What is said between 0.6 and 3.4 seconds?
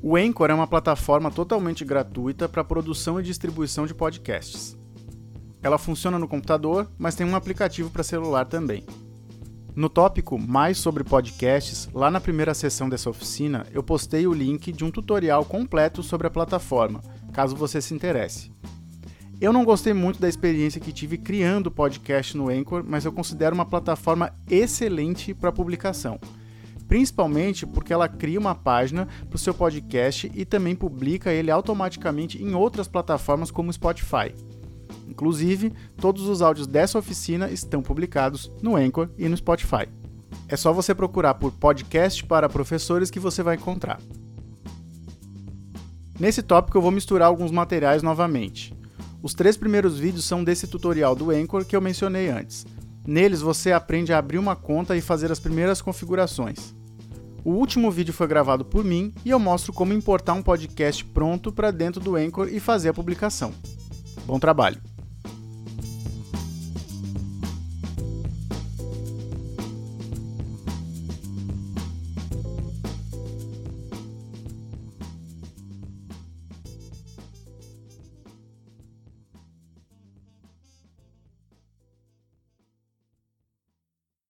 plataforma totalmente gratuita para produção e